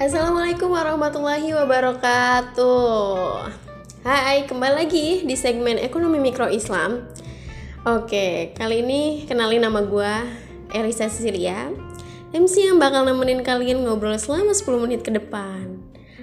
Assalamualaikum 0.00 0.72
warahmatullahi 0.72 1.52
wabarakatuh. 1.52 3.52
Hai, 4.00 4.48
kembali 4.48 4.74
lagi 4.80 5.28
di 5.28 5.36
segmen 5.36 5.76
Ekonomi 5.76 6.16
Mikro 6.16 6.48
Islam. 6.48 7.04
Oke, 7.84 8.56
kali 8.56 8.80
ini 8.80 9.28
kenalin 9.28 9.60
nama 9.60 9.84
gue 9.84 10.12
Elisa 10.72 11.04
Cecilia, 11.12 11.68
MC 12.32 12.72
yang 12.72 12.80
bakal 12.80 13.04
nemenin 13.04 13.44
kalian 13.44 13.84
ngobrol 13.84 14.16
selama 14.16 14.56
10 14.56 14.80
menit 14.80 15.04
ke 15.04 15.12
depan. 15.12 15.76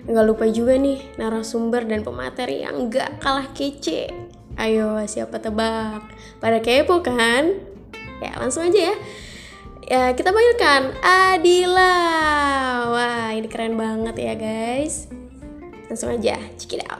Nggak 0.10 0.26
lupa 0.26 0.50
juga 0.50 0.74
nih 0.74 0.98
narasumber 1.22 1.86
dan 1.86 2.02
pemateri 2.02 2.66
yang 2.66 2.90
gak 2.90 3.22
kalah 3.22 3.46
kece. 3.54 4.10
Ayo, 4.58 4.98
siapa 5.06 5.38
tebak? 5.38 6.02
Pada 6.42 6.66
kepo 6.66 7.06
kan? 7.06 7.54
Ya, 8.26 8.42
langsung 8.42 8.74
aja 8.74 8.90
ya 8.90 8.98
ya 9.88 10.12
kita 10.12 10.36
panggilkan 10.36 10.92
Adila. 11.00 11.96
Wah 12.92 13.32
ini 13.32 13.48
keren 13.48 13.80
banget 13.80 14.20
ya 14.20 14.34
guys. 14.36 15.08
Langsung 15.88 16.12
aja 16.12 16.36
check 16.60 16.76
it 16.76 16.84
out. 16.92 17.00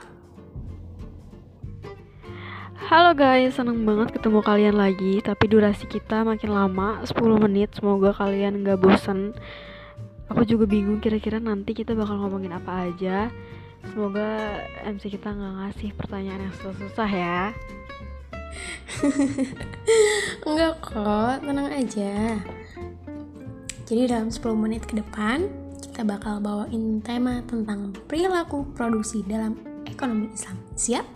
Halo 2.88 3.12
guys, 3.12 3.52
seneng 3.52 3.84
banget 3.84 4.16
ketemu 4.16 4.40
kalian 4.40 4.80
lagi. 4.80 5.20
Tapi 5.20 5.44
durasi 5.44 5.84
kita 5.84 6.24
makin 6.24 6.48
lama, 6.48 7.04
10 7.04 7.36
menit. 7.36 7.76
Semoga 7.76 8.16
kalian 8.16 8.64
gak 8.64 8.80
bosen. 8.80 9.36
Aku 10.32 10.48
juga 10.48 10.64
bingung 10.64 10.96
kira-kira 10.96 11.36
nanti 11.36 11.76
kita 11.76 11.92
bakal 11.92 12.16
ngomongin 12.16 12.56
apa 12.56 12.88
aja. 12.88 13.28
Semoga 13.92 14.64
MC 14.88 15.12
kita 15.12 15.36
gak 15.36 15.54
ngasih 15.60 15.92
pertanyaan 16.00 16.48
yang 16.48 16.54
susah-susah 16.56 17.10
ya 17.12 17.52
Enggak 20.48 20.74
kok, 20.80 21.44
tenang 21.44 21.68
aja 21.70 22.40
jadi 23.88 24.04
dalam 24.04 24.28
10 24.28 24.52
menit 24.52 24.84
ke 24.84 25.00
depan, 25.00 25.48
kita 25.80 26.04
bakal 26.04 26.44
bawain 26.44 27.00
tema 27.00 27.40
tentang 27.48 27.96
perilaku 28.04 28.68
produksi 28.76 29.24
dalam 29.24 29.56
ekonomi 29.88 30.28
Islam. 30.28 30.60
Siap? 30.76 31.06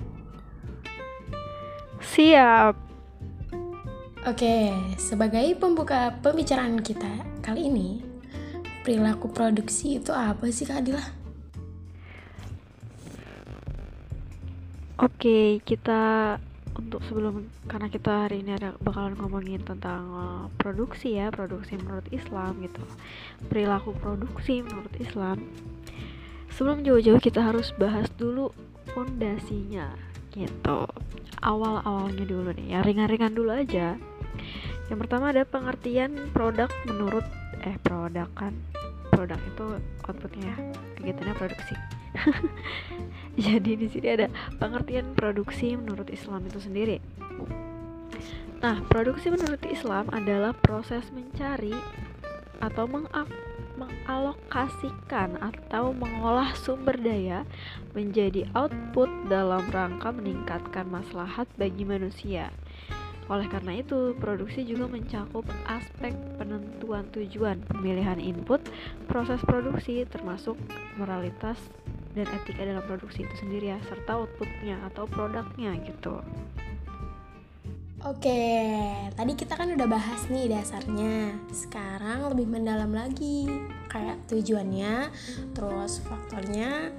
Siap. 2.00 2.74
Oke, 4.24 4.72
sebagai 4.96 5.44
pembuka 5.60 6.16
pembicaraan 6.24 6.80
kita 6.80 7.12
kali 7.44 7.68
ini, 7.68 8.00
perilaku 8.80 9.28
produksi 9.28 10.00
itu 10.00 10.08
apa 10.08 10.48
sih 10.48 10.64
Kak 10.64 10.80
Adila? 10.80 11.04
Oke, 14.96 15.60
kita 15.60 16.40
untuk 16.92 17.08
sebelum 17.08 17.48
karena 17.72 17.88
kita 17.88 18.28
hari 18.28 18.44
ini 18.44 18.52
ada 18.52 18.76
bakalan 18.84 19.16
ngomongin 19.16 19.64
tentang 19.64 20.12
uh, 20.12 20.44
produksi 20.60 21.16
ya 21.16 21.32
produksi 21.32 21.80
menurut 21.80 22.04
Islam 22.12 22.60
gitu. 22.60 22.84
Perilaku 23.48 23.96
produksi 23.96 24.60
menurut 24.60 24.92
Islam. 25.00 25.40
Sebelum 26.52 26.84
jauh-jauh 26.84 27.16
kita 27.16 27.40
harus 27.40 27.72
bahas 27.80 28.12
dulu 28.20 28.52
fondasinya 28.92 29.88
gitu. 30.36 30.84
Awal-awalnya 31.40 32.28
dulu 32.28 32.52
nih 32.60 32.76
ya 32.76 32.84
ringan-ringan 32.84 33.32
dulu 33.32 33.56
aja. 33.56 33.96
Yang 34.92 34.98
pertama 35.08 35.32
ada 35.32 35.48
pengertian 35.48 36.28
produk 36.36 36.68
menurut 36.84 37.24
eh 37.64 37.80
produk 37.80 38.28
kan? 38.36 38.52
Produk 39.08 39.40
itu 39.40 39.80
outputnya 40.04 40.52
kegiatannya 41.00 41.40
produksi 41.40 42.01
jadi 43.44 43.76
di 43.76 43.88
sini 43.88 44.08
ada 44.12 44.28
pengertian 44.60 45.14
produksi 45.16 45.76
menurut 45.76 46.10
Islam 46.12 46.46
itu 46.46 46.60
sendiri. 46.60 47.00
Nah 48.62 48.80
produksi 48.86 49.30
menurut 49.32 49.64
Islam 49.66 50.06
adalah 50.14 50.54
proses 50.54 51.10
mencari 51.10 51.74
atau 52.62 52.86
mengalokasikan 52.86 55.34
atau 55.42 55.90
mengolah 55.90 56.54
sumber 56.54 56.94
daya 56.94 57.42
menjadi 57.90 58.46
output 58.54 59.10
dalam 59.26 59.66
rangka 59.74 60.14
meningkatkan 60.14 60.86
maslahat 60.86 61.50
bagi 61.58 61.82
manusia. 61.82 62.54
Oleh 63.30 63.46
karena 63.46 63.78
itu, 63.78 64.18
produksi 64.18 64.66
juga 64.66 64.90
mencakup 64.90 65.46
aspek 65.64 66.12
penentuan 66.36 67.06
tujuan, 67.14 67.62
pemilihan 67.70 68.18
input, 68.18 68.60
proses 69.06 69.38
produksi, 69.46 70.02
termasuk 70.04 70.58
moralitas 70.98 71.56
dan 72.12 72.26
etika 72.28 72.62
dalam 72.64 72.84
produksi 72.84 73.24
itu 73.24 73.34
sendiri 73.40 73.72
ya, 73.72 73.78
serta 73.88 74.20
outputnya 74.20 74.76
atau 74.92 75.08
produknya 75.08 75.76
gitu. 75.88 76.20
Oke, 78.02 78.42
tadi 79.14 79.32
kita 79.38 79.54
kan 79.54 79.70
udah 79.78 79.86
bahas 79.86 80.26
nih 80.26 80.50
dasarnya. 80.50 81.38
Sekarang 81.54 82.34
lebih 82.34 82.50
mendalam 82.50 82.90
lagi, 82.90 83.46
kayak 83.86 84.26
tujuannya, 84.26 85.06
terus 85.54 86.02
faktornya, 86.02 86.90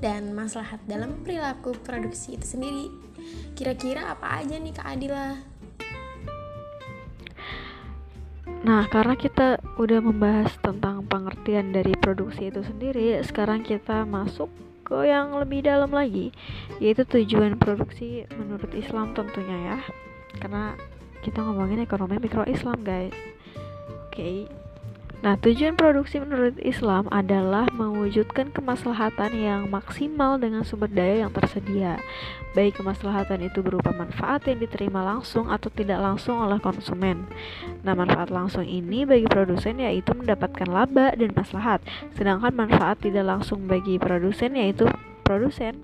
dan 0.00 0.32
maslahat 0.32 0.80
dalam 0.88 1.20
perilaku 1.20 1.76
produksi 1.84 2.40
itu 2.40 2.56
sendiri. 2.56 2.88
Kira-kira 3.52 4.16
apa 4.16 4.40
aja 4.40 4.56
nih 4.56 4.72
Kak? 4.72 4.96
Nah, 8.66 8.82
karena 8.90 9.14
kita 9.14 9.62
udah 9.78 10.02
membahas 10.02 10.50
tentang 10.58 11.06
pengertian 11.06 11.70
dari 11.70 11.94
produksi 11.94 12.50
itu 12.50 12.66
sendiri, 12.66 13.14
sekarang 13.22 13.62
kita 13.62 14.02
masuk 14.02 14.50
ke 14.82 15.06
yang 15.06 15.38
lebih 15.38 15.62
dalam 15.62 15.94
lagi, 15.94 16.34
yaitu 16.82 17.06
tujuan 17.06 17.62
produksi 17.62 18.26
menurut 18.34 18.74
Islam 18.74 19.14
tentunya 19.14 19.54
ya. 19.70 19.78
Karena 20.42 20.74
kita 21.22 21.46
ngomongin 21.46 21.78
ekonomi 21.86 22.18
mikro 22.18 22.42
Islam, 22.50 22.82
guys. 22.82 23.14
Oke. 24.10 24.18
Okay. 24.50 24.65
Nah, 25.24 25.40
tujuan 25.40 25.80
produksi 25.80 26.20
menurut 26.20 26.60
Islam 26.60 27.08
adalah 27.08 27.64
mewujudkan 27.72 28.52
kemaslahatan 28.52 29.32
yang 29.32 29.62
maksimal 29.72 30.36
dengan 30.36 30.60
sumber 30.60 30.92
daya 30.92 31.24
yang 31.24 31.32
tersedia. 31.32 31.96
Baik 32.52 32.76
kemaslahatan 32.80 33.48
itu 33.48 33.64
berupa 33.64 33.96
manfaat 33.96 34.44
yang 34.44 34.60
diterima 34.60 35.00
langsung 35.00 35.48
atau 35.48 35.72
tidak 35.72 36.04
langsung 36.04 36.36
oleh 36.36 36.60
konsumen. 36.60 37.24
Nah, 37.80 37.96
manfaat 37.96 38.28
langsung 38.28 38.68
ini 38.68 39.08
bagi 39.08 39.24
produsen 39.24 39.80
yaitu 39.80 40.12
mendapatkan 40.12 40.68
laba 40.68 41.16
dan 41.16 41.32
maslahat, 41.32 41.80
sedangkan 42.12 42.52
manfaat 42.52 43.00
tidak 43.00 43.24
langsung 43.24 43.64
bagi 43.64 43.96
produsen 43.96 44.52
yaitu 44.52 44.84
produsen 45.24 45.80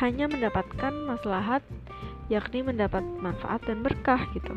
hanya 0.00 0.30
mendapatkan 0.30 0.94
maslahat 1.04 1.60
yakni 2.30 2.62
mendapat 2.62 3.02
manfaat 3.18 3.66
dan 3.66 3.82
berkah 3.82 4.22
gitu. 4.32 4.54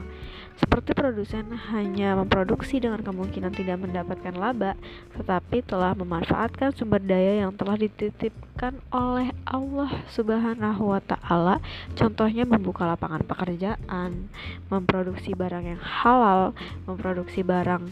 Seperti 0.61 0.94
produsen 0.94 1.50
hanya 1.73 2.13
memproduksi 2.13 2.78
dengan 2.78 3.01
kemungkinan 3.01 3.50
tidak 3.57 3.81
mendapatkan 3.81 4.38
laba, 4.38 4.78
tetapi 5.17 5.66
telah 5.66 5.97
memanfaatkan 5.97 6.69
sumber 6.78 7.01
daya 7.01 7.41
yang 7.41 7.51
telah 7.57 7.73
dititipkan 7.73 8.78
oleh 8.94 9.33
Allah 9.50 10.06
Subhanahu 10.13 10.94
wa 10.94 11.01
taala, 11.01 11.57
contohnya 11.97 12.45
membuka 12.45 12.85
lapangan 12.85 13.25
pekerjaan, 13.25 14.29
memproduksi 14.69 15.33
barang 15.33 15.66
yang 15.66 15.81
halal, 15.81 16.53
memproduksi 16.85 17.41
barang 17.41 17.89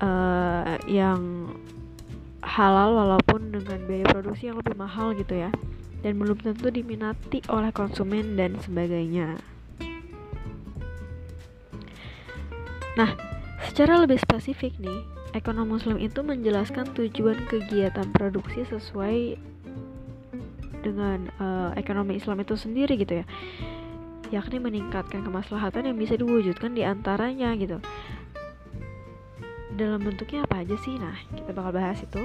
uh, 0.00 0.80
yang 0.88 1.52
halal 2.40 2.96
walaupun 2.96 3.52
dengan 3.52 3.78
biaya 3.84 4.06
produksi 4.08 4.48
yang 4.48 4.56
lebih 4.62 4.78
mahal 4.78 5.12
gitu 5.18 5.34
ya 5.34 5.50
dan 6.06 6.22
belum 6.22 6.38
tentu 6.38 6.70
diminati 6.70 7.42
oleh 7.50 7.74
konsumen 7.74 8.38
dan 8.38 8.54
sebagainya. 8.62 9.42
Nah, 12.94 13.10
secara 13.66 13.98
lebih 13.98 14.22
spesifik 14.22 14.78
nih, 14.78 15.02
ekonomi 15.34 15.74
muslim 15.74 15.98
itu 15.98 16.22
menjelaskan 16.22 16.94
tujuan 16.94 17.50
kegiatan 17.50 18.06
produksi 18.14 18.62
sesuai 18.70 19.34
dengan 20.86 21.26
uh, 21.42 21.74
ekonomi 21.74 22.22
Islam 22.22 22.38
itu 22.46 22.54
sendiri 22.54 22.94
gitu 22.94 23.20
ya. 23.20 23.26
Yakni 24.30 24.62
meningkatkan 24.62 25.26
kemaslahatan 25.26 25.90
yang 25.90 25.98
bisa 25.98 26.14
diwujudkan 26.14 26.70
di 26.78 26.86
antaranya 26.86 27.50
gitu. 27.58 27.82
Dalam 29.74 30.06
bentuknya 30.06 30.46
apa 30.46 30.62
aja 30.62 30.78
sih? 30.86 30.94
Nah 30.94 31.18
kita 31.34 31.50
bakal 31.50 31.74
bahas 31.74 31.98
itu 31.98 32.22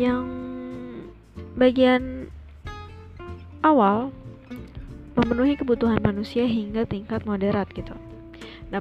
yang 0.00 0.24
bagian 1.60 2.32
awal 3.60 4.08
memenuhi 5.12 5.60
kebutuhan 5.60 6.00
manusia 6.00 6.48
hingga 6.48 6.88
tingkat 6.88 7.28
moderat 7.28 7.68
gitu. 7.76 7.92
Nah, 8.72 8.80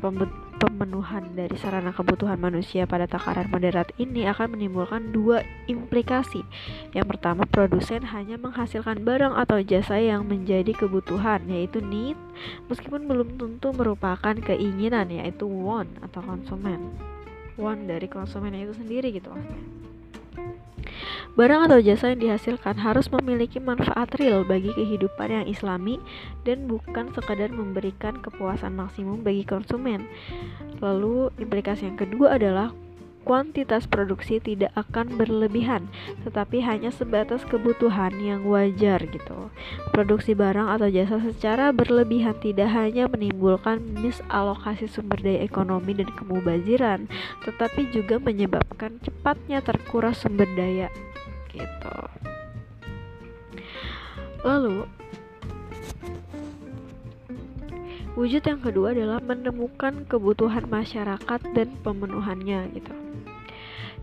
pemenuhan 0.61 1.33
dari 1.33 1.57
sarana 1.57 1.89
kebutuhan 1.91 2.37
manusia 2.37 2.85
pada 2.85 3.09
takaran 3.09 3.49
moderat 3.51 3.89
ini 3.99 4.29
akan 4.29 4.55
menimbulkan 4.55 5.09
dua 5.09 5.43
implikasi. 5.65 6.45
Yang 6.95 7.17
pertama, 7.17 7.43
produsen 7.49 8.05
hanya 8.07 8.37
menghasilkan 8.37 9.01
barang 9.01 9.33
atau 9.33 9.59
jasa 9.65 9.97
yang 9.97 10.29
menjadi 10.29 10.71
kebutuhan, 10.77 11.43
yaitu 11.49 11.81
need, 11.81 12.15
meskipun 12.69 13.09
belum 13.09 13.35
tentu 13.35 13.73
merupakan 13.73 14.37
keinginan, 14.37 15.09
yaitu 15.09 15.49
want 15.49 15.89
atau 16.05 16.21
konsumen. 16.21 16.93
Want 17.57 17.89
dari 17.89 18.05
konsumen 18.05 18.53
itu 18.55 18.77
sendiri 18.77 19.09
gitu. 19.09 19.33
Barang 21.37 21.69
atau 21.69 21.77
jasa 21.77 22.09
yang 22.09 22.25
dihasilkan 22.25 22.81
harus 22.81 23.07
memiliki 23.13 23.61
manfaat 23.61 24.09
real 24.17 24.41
bagi 24.41 24.73
kehidupan 24.73 25.29
yang 25.29 25.45
islami 25.45 26.01
dan 26.41 26.65
bukan 26.65 27.13
sekadar 27.13 27.53
memberikan 27.53 28.17
kepuasan 28.17 28.73
maksimum 28.73 29.21
bagi 29.21 29.45
konsumen. 29.45 30.09
Lalu 30.81 31.29
implikasi 31.37 31.85
yang 31.85 31.99
kedua 32.01 32.35
adalah 32.35 32.73
kuantitas 33.29 33.85
produksi 33.85 34.41
tidak 34.41 34.73
akan 34.73 35.13
berlebihan, 35.13 35.85
tetapi 36.25 36.65
hanya 36.65 36.89
sebatas 36.89 37.45
kebutuhan 37.45 38.09
yang 38.17 38.41
wajar 38.49 38.97
gitu. 39.05 39.53
Produksi 39.93 40.33
barang 40.33 40.65
atau 40.65 40.89
jasa 40.89 41.21
secara 41.21 41.69
berlebihan 41.69 42.33
tidak 42.41 42.73
hanya 42.73 43.05
menimbulkan 43.05 43.85
misalokasi 44.01 44.89
sumber 44.89 45.21
daya 45.21 45.45
ekonomi 45.45 45.93
dan 45.93 46.09
kemubaziran, 46.17 47.05
tetapi 47.45 47.93
juga 47.93 48.17
menyebabkan 48.17 48.97
cepatnya 49.03 49.61
terkuras 49.61 50.25
sumber 50.25 50.49
daya 50.57 50.89
gitu. 51.51 51.97
Lalu 54.45 54.87
Wujud 58.19 58.43
yang 58.43 58.59
kedua 58.59 58.91
adalah 58.91 59.23
menemukan 59.23 60.03
kebutuhan 60.03 60.67
masyarakat 60.67 61.39
dan 61.55 61.71
pemenuhannya 61.87 62.67
gitu. 62.75 62.91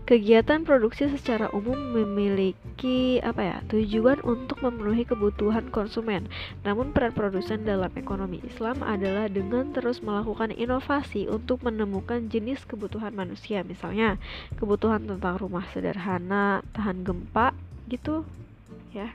Kegiatan 0.07 0.63
produksi 0.63 1.11
secara 1.11 1.51
umum 1.51 1.75
memiliki 1.75 3.19
apa 3.19 3.43
ya 3.43 3.57
tujuan 3.67 4.23
untuk 4.23 4.63
memenuhi 4.63 5.03
kebutuhan 5.03 5.67
konsumen. 5.67 6.31
Namun 6.63 6.95
peran 6.95 7.11
produsen 7.11 7.67
dalam 7.67 7.91
ekonomi 7.91 8.39
Islam 8.47 8.87
adalah 8.87 9.27
dengan 9.27 9.75
terus 9.75 9.99
melakukan 9.99 10.55
inovasi 10.55 11.27
untuk 11.27 11.59
menemukan 11.67 12.31
jenis 12.31 12.63
kebutuhan 12.63 13.11
manusia, 13.11 13.67
misalnya 13.67 14.15
kebutuhan 14.55 15.03
tentang 15.03 15.43
rumah 15.43 15.67
sederhana, 15.75 16.63
tahan 16.71 17.03
gempa, 17.03 17.51
gitu 17.91 18.23
ya. 18.95 19.11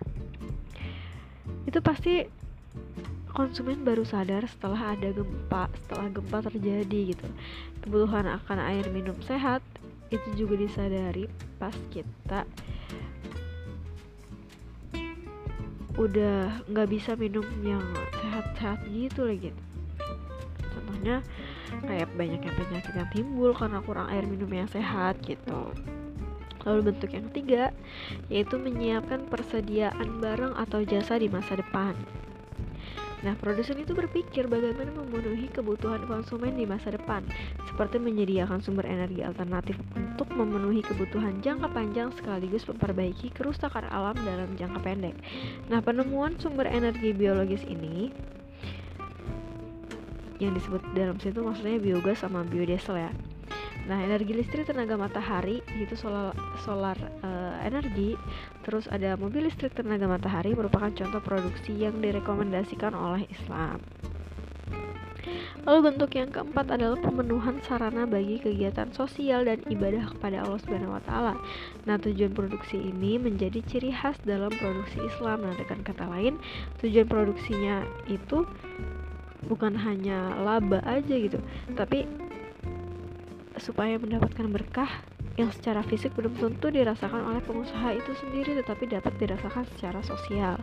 Itu 1.65 1.81
pasti 1.81 2.29
konsumen 3.33 3.81
baru 3.81 4.05
sadar 4.05 4.45
setelah 4.45 4.93
ada 4.93 5.09
gempa, 5.09 5.73
setelah 5.89 6.13
gempa 6.13 6.53
terjadi 6.53 7.17
gitu. 7.17 7.27
Kebutuhan 7.81 8.29
akan 8.29 8.61
air 8.61 8.93
minum 8.93 9.17
sehat 9.25 9.65
itu 10.13 10.29
juga 10.45 10.61
disadari 10.61 11.25
pas 11.57 11.75
kita 11.89 12.45
udah 16.01 16.65
nggak 16.73 16.89
bisa 16.89 17.13
minum 17.17 17.45
yang 17.61 17.85
sehat-sehat 18.21 18.81
gitu 18.89 19.29
lagi. 19.29 19.51
Contohnya 20.73 21.21
kayak 21.85 22.09
banyaknya 22.17 22.53
penyakit 22.57 22.93
yang 22.97 23.11
timbul 23.13 23.53
karena 23.53 23.79
kurang 23.85 24.09
air 24.09 24.25
minum 24.25 24.49
yang 24.49 24.69
sehat 24.69 25.21
gitu. 25.25 25.73
Lalu 26.65 26.95
bentuk 26.95 27.11
yang 27.13 27.27
ketiga 27.33 27.65
yaitu 28.33 28.57
menyiapkan 28.57 29.29
persediaan 29.29 30.23
barang 30.23 30.57
atau 30.57 30.81
jasa 30.87 31.21
di 31.21 31.29
masa 31.29 31.61
depan. 31.61 31.93
Nah, 33.23 33.39
produsen 33.39 33.79
itu 33.79 33.95
berpikir 33.95 34.51
bagaimana 34.51 34.91
memenuhi 34.91 35.47
kebutuhan 35.47 36.03
konsumen 36.11 36.59
di 36.59 36.67
masa 36.67 36.91
depan, 36.91 37.23
seperti 37.71 38.03
menyediakan 38.03 38.59
sumber 38.59 38.83
energi 38.83 39.23
alternatif 39.23 39.79
untuk 39.95 40.27
memenuhi 40.35 40.83
kebutuhan 40.83 41.39
jangka 41.39 41.71
panjang 41.71 42.11
sekaligus 42.19 42.67
memperbaiki 42.67 43.31
kerusakan 43.31 43.87
alam 43.95 44.19
dalam 44.27 44.51
jangka 44.59 44.83
pendek. 44.83 45.15
Nah, 45.71 45.79
penemuan 45.79 46.35
sumber 46.43 46.67
energi 46.67 47.15
biologis 47.15 47.63
ini 47.63 48.11
yang 50.43 50.59
disebut 50.59 50.83
dalam 50.99 51.23
situ 51.23 51.39
maksudnya 51.39 51.79
biogas 51.79 52.27
sama 52.27 52.43
biodiesel 52.43 52.99
ya 52.99 53.15
Nah, 53.83 53.99
energi 53.99 54.31
listrik 54.31 54.71
tenaga 54.71 54.95
matahari 54.95 55.59
itu 55.75 55.99
solar 55.99 56.31
solar 56.63 56.95
uh, 57.27 57.59
energi, 57.67 58.15
terus 58.63 58.87
ada 58.87 59.19
mobil 59.19 59.51
listrik 59.51 59.75
tenaga 59.75 60.07
matahari 60.07 60.55
merupakan 60.55 60.91
contoh 60.95 61.19
produksi 61.19 61.75
yang 61.75 61.99
direkomendasikan 61.99 62.95
oleh 62.95 63.27
Islam. 63.27 63.83
Lalu 65.63 65.95
bentuk 65.95 66.11
yang 66.19 66.27
keempat 66.35 66.75
adalah 66.75 66.99
pemenuhan 66.99 67.63
sarana 67.63 68.03
bagi 68.03 68.43
kegiatan 68.43 68.91
sosial 68.91 69.47
dan 69.47 69.63
ibadah 69.71 70.11
kepada 70.11 70.43
Allah 70.43 70.59
Subhanahu 70.59 70.99
wa 70.99 71.03
taala. 71.07 71.35
Nah, 71.87 72.03
tujuan 72.03 72.35
produksi 72.35 72.83
ini 72.83 73.15
menjadi 73.15 73.63
ciri 73.63 73.95
khas 73.95 74.19
dalam 74.27 74.51
produksi 74.51 74.99
Islam. 75.07 75.47
Nah, 75.47 75.55
dengan 75.55 75.87
kata 75.87 76.11
lain, 76.11 76.35
tujuan 76.83 77.07
produksinya 77.07 77.87
itu 78.11 78.43
bukan 79.47 79.75
hanya 79.79 80.35
laba 80.43 80.83
aja 80.83 81.15
gitu, 81.15 81.39
tapi 81.79 82.07
supaya 83.61 84.01
mendapatkan 84.01 84.49
berkah 84.49 84.89
yang 85.41 85.49
secara 85.49 85.81
fisik 85.89 86.13
belum 86.13 86.37
tentu 86.37 86.69
dirasakan 86.69 87.25
oleh 87.25 87.41
pengusaha 87.41 87.97
itu 87.97 88.13
sendiri 88.21 88.53
tetapi 88.61 88.85
dapat 88.85 89.17
dirasakan 89.17 89.65
secara 89.77 90.05
sosial. 90.05 90.61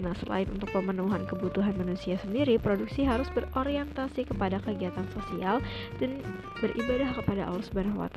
Nah, 0.00 0.16
selain 0.16 0.48
untuk 0.48 0.72
pemenuhan 0.72 1.28
kebutuhan 1.28 1.76
manusia 1.76 2.16
sendiri, 2.24 2.56
produksi 2.56 3.04
harus 3.04 3.28
berorientasi 3.36 4.24
kepada 4.24 4.56
kegiatan 4.64 5.04
sosial 5.12 5.60
dan 6.00 6.24
beribadah 6.64 7.12
kepada 7.20 7.44
Allah 7.44 7.64
Subhanahu 7.64 8.00
wa 8.00 8.10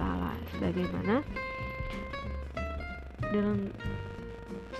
sebagaimana 0.55 1.19
dalam 3.35 3.69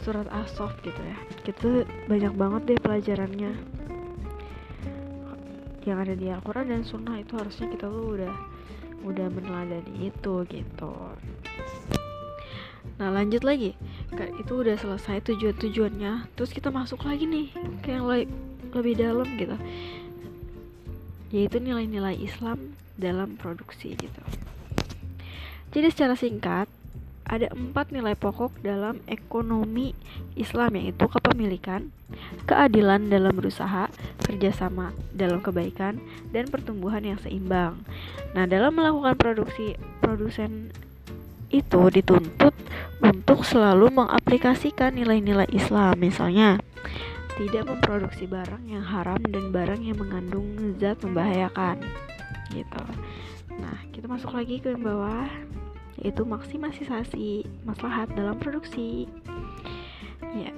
surat 0.02 0.26
As-Saff 0.32 0.80
gitu 0.88 1.02
ya. 1.04 1.18
Kita 1.44 1.84
banyak 2.08 2.34
banget 2.40 2.62
deh 2.64 2.80
pelajarannya 2.80 3.52
yang 5.84 5.98
ada 6.00 6.14
di 6.16 6.32
Al-Quran 6.32 6.70
dan 6.72 6.82
Sunnah 6.86 7.18
itu 7.20 7.34
harusnya 7.36 7.68
kita 7.72 7.90
tuh 7.90 8.20
udah 8.20 8.34
udah 9.04 9.28
meneladani 9.32 10.12
itu 10.12 10.34
gitu. 10.48 10.94
Nah 13.00 13.10
lanjut 13.12 13.44
lagi. 13.44 13.76
Itu 14.40 14.64
udah 14.64 14.76
selesai 14.76 15.24
tujuan-tujuannya. 15.28 16.36
Terus 16.36 16.52
kita 16.52 16.72
masuk 16.72 17.04
lagi 17.08 17.28
nih 17.28 17.48
ke 17.84 17.96
yang 17.96 18.08
le 18.08 18.28
lebih 18.76 19.00
dalam 19.00 19.28
gitu. 19.40 19.56
Yaitu 21.30 21.62
nilai-nilai 21.62 22.18
Islam 22.18 22.74
dalam 23.00 23.38
produksi 23.40 23.96
gitu. 23.96 24.24
Jadi 25.70 25.88
secara 25.94 26.18
singkat 26.18 26.66
ada 27.30 27.46
empat 27.54 27.94
nilai 27.94 28.18
pokok 28.18 28.66
dalam 28.66 29.06
ekonomi 29.06 29.94
Islam 30.34 30.82
yaitu 30.82 31.06
kepemilikan, 31.06 31.94
keadilan 32.50 33.06
dalam 33.06 33.38
berusaha, 33.38 33.86
kerjasama 34.26 34.98
dalam 35.14 35.38
kebaikan, 35.38 36.02
dan 36.34 36.50
pertumbuhan 36.50 37.06
yang 37.06 37.22
seimbang. 37.22 37.86
Nah, 38.34 38.50
dalam 38.50 38.74
melakukan 38.74 39.14
produksi, 39.14 39.78
produsen 40.02 40.74
itu 41.54 41.82
dituntut 41.94 42.54
untuk 43.02 43.46
selalu 43.46 43.94
mengaplikasikan 43.94 44.98
nilai-nilai 44.98 45.50
Islam, 45.54 46.02
misalnya 46.02 46.58
tidak 47.38 47.70
memproduksi 47.70 48.26
barang 48.26 48.66
yang 48.68 48.84
haram 48.84 49.22
dan 49.30 49.54
barang 49.54 49.82
yang 49.86 50.02
mengandung 50.02 50.50
zat 50.82 50.98
membahayakan, 51.06 51.78
gitu. 52.52 52.84
Nah, 53.62 53.78
kita 53.94 54.10
masuk 54.10 54.34
lagi 54.34 54.58
ke 54.58 54.74
bawah 54.76 55.30
yaitu 56.00 56.24
maksimisasi 56.24 57.44
maslahat 57.68 58.08
dalam 58.16 58.40
produksi. 58.40 59.06
Ya. 60.36 60.52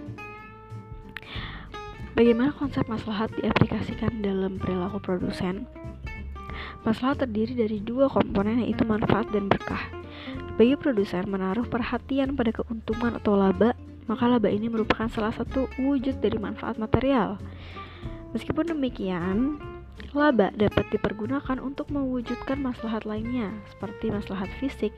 Bagaimana 2.11 2.51
konsep 2.53 2.85
maslahat 2.85 3.31
diaplikasikan 3.39 4.21
dalam 4.21 4.59
perilaku 4.61 5.01
produsen? 5.01 5.65
Maslahat 6.85 7.23
terdiri 7.25 7.55
dari 7.55 7.77
dua 7.81 8.11
komponen 8.11 8.61
yaitu 8.61 8.83
manfaat 8.85 9.29
dan 9.31 9.47
berkah. 9.47 9.81
Bagi 10.59 10.75
produsen 10.77 11.25
menaruh 11.31 11.65
perhatian 11.65 12.35
pada 12.35 12.51
keuntungan 12.51 13.17
atau 13.17 13.39
laba, 13.39 13.73
maka 14.05 14.27
laba 14.27 14.51
ini 14.51 14.67
merupakan 14.67 15.07
salah 15.07 15.31
satu 15.31 15.71
wujud 15.79 16.19
dari 16.19 16.37
manfaat 16.37 16.75
material. 16.75 17.39
Meskipun 18.35 18.75
demikian, 18.75 19.57
Laba 20.11 20.51
dapat 20.59 20.91
dipergunakan 20.91 21.63
untuk 21.63 21.87
mewujudkan 21.87 22.59
maslahat 22.59 23.07
lainnya, 23.07 23.47
seperti 23.71 24.11
maslahat 24.11 24.51
fisik, 24.59 24.91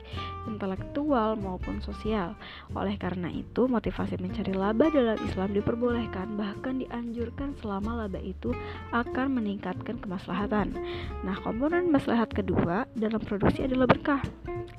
intelektual, 0.50 1.38
maupun 1.38 1.78
sosial. 1.78 2.34
Oleh 2.74 2.98
karena 2.98 3.30
itu, 3.30 3.70
motivasi 3.70 4.18
mencari 4.18 4.50
laba 4.50 4.90
dalam 4.90 5.14
Islam 5.22 5.54
diperbolehkan, 5.54 6.34
bahkan 6.34 6.82
dianjurkan 6.82 7.54
selama 7.62 8.02
laba 8.02 8.18
itu 8.18 8.50
akan 8.90 9.38
meningkatkan 9.38 10.02
kemaslahatan. 10.02 10.74
Nah, 11.22 11.38
komponen 11.46 11.94
maslahat 11.94 12.34
kedua 12.34 12.90
dalam 12.98 13.22
produksi 13.22 13.70
adalah 13.70 13.86
berkah, 13.86 14.18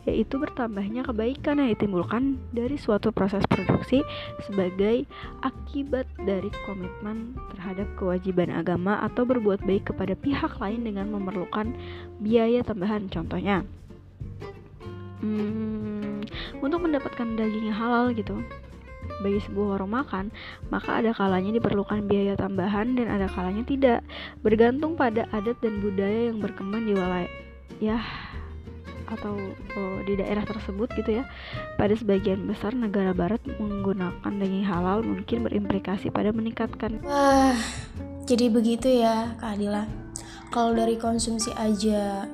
yaitu 0.04 0.36
bertambahnya 0.36 1.08
kebaikan 1.08 1.64
yang 1.64 1.72
ditimbulkan 1.72 2.36
dari 2.52 2.76
suatu 2.76 3.16
proses 3.16 3.48
produksi 3.48 4.04
sebagai 4.44 5.08
akibat 5.48 6.12
dari 6.28 6.52
komitmen 6.68 7.40
terhadap 7.56 7.88
kewajiban 7.96 8.52
agama 8.52 9.00
atau 9.00 9.24
berbuat 9.24 9.64
baik 9.64 9.96
kepada 9.96 10.14
pihak 10.26 10.58
lain 10.58 10.82
dengan 10.82 11.14
memerlukan 11.14 11.78
biaya 12.18 12.66
tambahan 12.66 13.06
contohnya 13.14 13.62
hmm, 15.22 16.26
untuk 16.66 16.82
mendapatkan 16.82 17.38
daging 17.38 17.70
yang 17.70 17.78
halal 17.78 18.10
gitu 18.10 18.42
bagi 19.22 19.40
sebuah 19.46 19.78
warung 19.78 19.94
makan, 19.94 20.34
maka 20.74 21.00
ada 21.00 21.14
kalanya 21.14 21.54
diperlukan 21.56 22.10
biaya 22.10 22.34
tambahan 22.34 22.98
dan 22.98 23.08
ada 23.10 23.30
kalanya 23.30 23.64
tidak, 23.64 24.00
bergantung 24.42 24.98
pada 24.98 25.30
adat 25.32 25.62
dan 25.62 25.80
budaya 25.80 26.34
yang 26.34 26.42
berkembang 26.42 26.84
di 26.90 26.94
wilayah 26.98 27.32
ya 27.78 28.00
atau 29.06 29.38
oh, 29.78 29.98
di 30.10 30.18
daerah 30.18 30.42
tersebut 30.42 30.90
gitu 30.98 31.22
ya. 31.22 31.24
Pada 31.78 31.94
sebagian 31.94 32.50
besar 32.50 32.74
negara 32.74 33.14
barat 33.14 33.40
menggunakan 33.46 34.34
daging 34.42 34.66
halal 34.66 35.06
mungkin 35.06 35.46
berimplikasi 35.46 36.10
pada 36.10 36.34
meningkatkan. 36.34 36.98
Wah, 37.06 37.54
jadi 38.26 38.50
begitu 38.50 38.90
ya, 38.90 39.38
Kak 39.38 39.62
Adila 39.62 40.05
kalau 40.54 40.72
dari 40.76 40.96
konsumsi 41.00 41.54
aja 41.56 42.26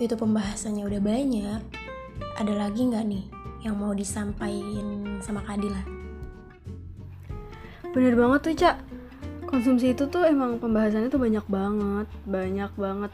itu 0.00 0.14
pembahasannya 0.16 0.88
udah 0.88 1.00
banyak 1.00 1.60
ada 2.40 2.52
lagi 2.56 2.88
nggak 2.88 3.04
nih 3.04 3.24
yang 3.60 3.76
mau 3.76 3.92
disampaikan 3.92 5.20
sama 5.20 5.44
Kak 5.44 5.60
Adila? 5.60 5.82
Bener 7.92 8.14
banget 8.16 8.40
tuh 8.40 8.54
Cak. 8.56 8.76
Konsumsi 9.44 9.92
itu 9.92 10.06
tuh 10.06 10.24
emang 10.24 10.62
pembahasannya 10.62 11.10
tuh 11.10 11.18
banyak 11.18 11.42
banget 11.50 12.06
Banyak 12.22 12.72
banget 12.78 13.12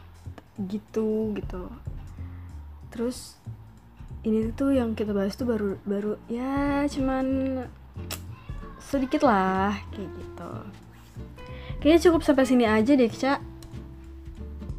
gitu 0.69 1.33
gitu. 1.35 1.67
Terus 2.93 3.35
ini 4.23 4.53
tuh 4.53 4.71
yang 4.71 4.95
kita 4.95 5.11
bahas 5.11 5.35
tuh 5.35 5.49
baru 5.49 5.75
baru 5.83 6.13
ya 6.31 6.85
cuman 6.87 7.25
sedikit 8.79 9.27
lah 9.27 9.75
kayak 9.91 10.07
gitu. 10.13 10.51
Kayaknya 11.83 11.99
cukup 12.09 12.21
sampai 12.23 12.45
sini 12.47 12.63
aja 12.63 12.95
deh 12.95 13.11
Cak 13.11 13.39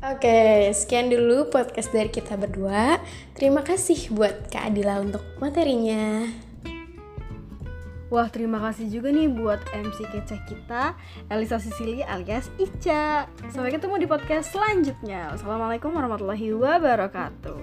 Oke, 0.09 0.73
sekian 0.73 1.13
dulu 1.13 1.53
podcast 1.53 1.93
dari 1.93 2.09
kita 2.09 2.41
berdua. 2.41 2.97
Terima 3.37 3.61
kasih 3.61 4.09
buat 4.17 4.49
Kak 4.49 4.73
Adila 4.73 5.05
untuk 5.05 5.21
materinya. 5.37 6.25
Wah, 8.09 8.33
terima 8.33 8.57
kasih 8.57 8.89
juga 8.89 9.13
nih 9.13 9.29
buat 9.29 9.61
MC 9.69 10.09
kece 10.09 10.41
kita, 10.49 10.97
Elisa 11.29 11.61
Sisili 11.61 12.01
alias 12.01 12.49
Ica. 12.57 13.29
Sampai 13.53 13.69
ketemu 13.69 14.01
di 14.01 14.09
podcast 14.09 14.49
selanjutnya. 14.49 15.29
Wassalamualaikum 15.37 15.93
warahmatullahi 15.93 16.57
wabarakatuh. 16.57 17.61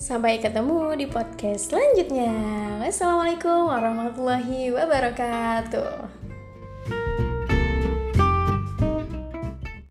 Sampai 0.00 0.40
ketemu 0.40 0.96
di 0.96 1.04
podcast 1.04 1.68
selanjutnya. 1.68 2.32
Wassalamualaikum 2.80 3.68
warahmatullahi 3.68 4.72
wabarakatuh. 4.72 6.11